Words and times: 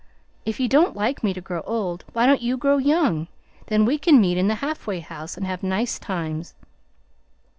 If 0.47 0.59
you 0.59 0.67
don't 0.67 0.95
like 0.95 1.23
me 1.23 1.31
to 1.31 1.41
grow 1.41 1.61
old, 1.61 2.05
why 2.13 2.25
don't 2.25 2.41
you 2.41 2.57
grow 2.57 2.79
young? 2.79 3.27
Then 3.67 3.85
we 3.85 3.99
can 3.99 4.19
meet 4.19 4.35
in 4.35 4.47
the 4.47 4.55
halfway 4.55 4.99
house 4.99 5.37
and 5.37 5.45
have 5.45 5.61
nice 5.61 5.99
times. 5.99 6.55